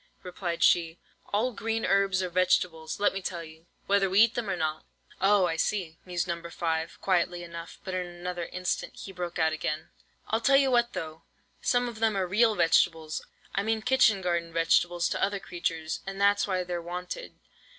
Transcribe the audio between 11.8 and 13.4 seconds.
of them are real vegetables,